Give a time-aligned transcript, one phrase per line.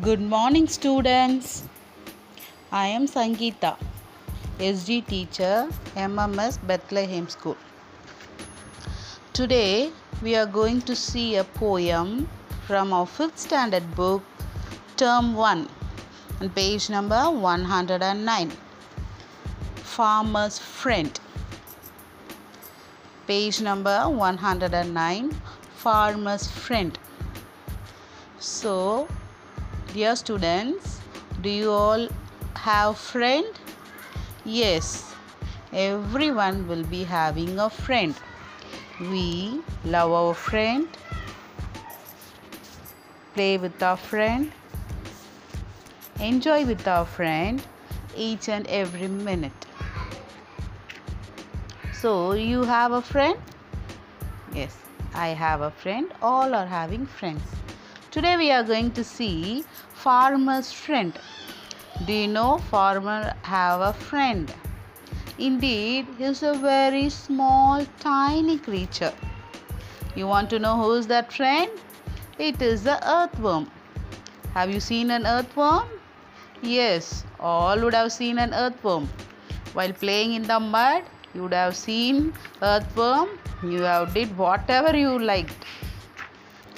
[0.00, 1.64] Good morning, students.
[2.70, 3.76] I am Sangeeta,
[4.60, 7.56] SG teacher, MMS Bethlehem School.
[9.32, 9.90] Today,
[10.22, 12.28] we are going to see a poem
[12.68, 14.22] from our 5th standard book,
[14.96, 15.68] Term 1,
[16.42, 18.52] on page number 109.
[19.82, 21.20] Farmer's Friend.
[23.26, 25.32] Page number 109,
[25.74, 26.96] Farmer's Friend.
[28.38, 29.08] So,
[29.94, 31.00] dear students,
[31.40, 32.08] do you all
[32.54, 33.46] have friend?
[34.44, 35.14] Yes,
[35.72, 38.14] everyone will be having a friend.
[39.00, 40.88] We love our friend,
[43.34, 44.52] play with our friend,
[46.20, 47.62] enjoy with our friend
[48.16, 49.66] each and every minute.
[51.94, 53.38] So, you have a friend?
[54.54, 54.76] Yes,
[55.14, 56.12] I have a friend.
[56.22, 57.57] All are having friends.
[58.18, 61.12] Today we are going to see farmer's friend.
[62.04, 64.52] Do you know farmer have a friend?
[65.38, 69.12] Indeed, he is a very small tiny creature.
[70.16, 71.70] You want to know who is that friend?
[72.40, 73.70] It is the earthworm.
[74.52, 75.88] Have you seen an earthworm?
[76.60, 79.08] Yes, all would have seen an earthworm.
[79.74, 83.28] While playing in the mud, you would have seen earthworm.
[83.62, 85.64] You have did whatever you liked.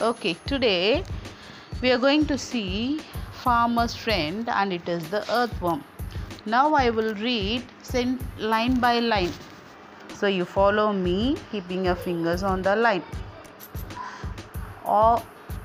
[0.01, 1.05] Okay, today
[1.83, 3.01] we are going to see
[3.33, 5.85] farmer's friend and it is the earthworm.
[6.47, 7.63] Now I will read
[8.39, 9.33] line by line.
[10.15, 13.03] So you follow me keeping your fingers on the line.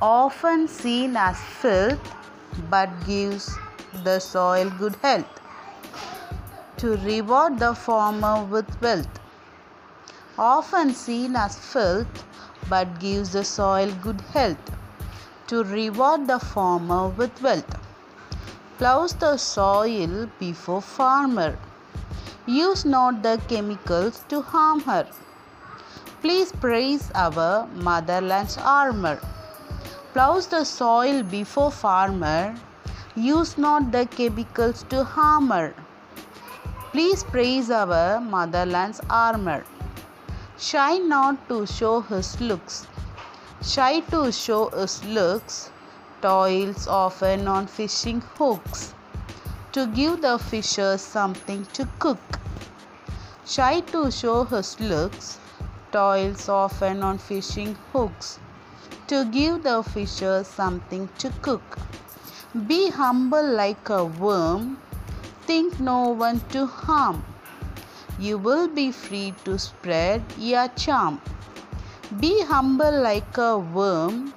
[0.01, 2.13] Often seen as filth
[2.69, 3.49] but gives
[4.03, 5.39] the soil good health.
[6.77, 9.21] To reward the farmer with wealth.
[10.37, 12.25] Often seen as filth
[12.69, 14.71] but gives the soil good health.
[15.47, 17.77] To reward the farmer with wealth.
[18.77, 21.57] Plows the soil before farmer.
[22.47, 25.07] Use not the chemicals to harm her.
[26.21, 29.19] Please praise our motherland's armor.
[30.13, 32.55] Plows the soil before farmer.
[33.15, 35.73] Use not the chemicals to harm her.
[36.91, 39.63] Please praise our motherland's armor.
[40.57, 42.87] Shy not to show his looks.
[43.61, 45.69] Shy to show his looks.
[46.21, 48.93] Toils often on fishing hooks.
[49.73, 52.39] To give the fishers something to cook.
[53.45, 55.39] Shy to show his looks.
[55.91, 58.39] Toils often on fishing hooks.
[59.07, 61.77] To give the fishers something to cook.
[62.65, 64.77] Be humble like a worm.
[65.41, 67.25] Think no one to harm.
[68.17, 71.21] You will be free to spread your charm.
[72.19, 74.33] Be humble like a worm.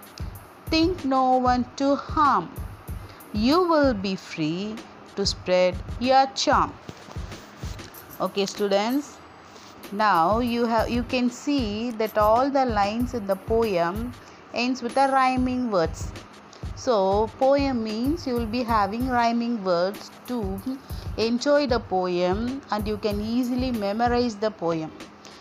[0.66, 2.50] Think no one to harm.
[3.32, 4.74] You will be free
[5.14, 6.72] to spread your charm.
[8.20, 9.16] Okay, students.
[9.92, 14.12] Now you have you can see that all the lines in the poem
[14.52, 16.12] ends with a rhyming words.
[16.78, 20.60] So poem means you will be having rhyming words to
[21.16, 24.92] enjoy the poem and you can easily memorize the poem.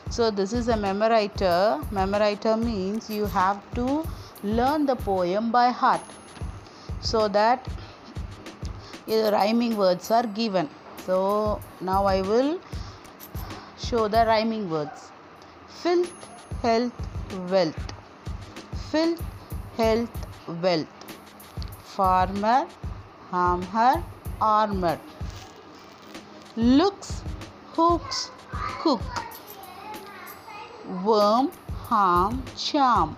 [0.09, 1.84] So this is a memoriter.
[1.92, 4.03] Memoriter means you have to
[4.44, 6.02] learn the poem by heart
[7.02, 7.68] so that
[9.08, 10.68] rhyming words are given.
[11.06, 12.59] So now I will
[13.78, 15.12] show the rhyming words.
[15.68, 16.12] Filth,
[16.64, 16.94] health,
[17.52, 17.94] wealth.
[18.92, 19.22] Filth,
[19.78, 20.28] health,
[20.64, 20.88] wealth.
[21.97, 22.68] Farmer,
[23.31, 24.03] hammer,
[24.40, 25.00] armor.
[26.56, 27.24] Looks,
[27.74, 29.02] hooks, cook.
[31.03, 31.50] Worm,
[31.88, 33.18] harm, charm.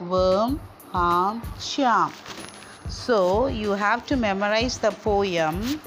[0.00, 0.58] Worm,
[0.90, 2.10] harm, charm.
[2.88, 5.78] So you have to memorize the poem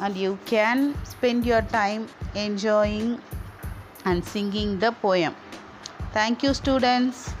[0.00, 3.20] and you can spend your time enjoying
[4.06, 5.36] and singing the poem.
[6.14, 7.34] Thank you, students.